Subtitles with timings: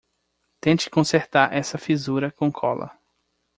[0.59, 2.89] Tente consertar essa fissura com cola.